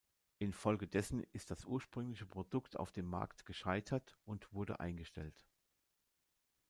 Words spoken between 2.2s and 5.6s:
Produkt auf dem Markt gescheitert und wurde eingestellt.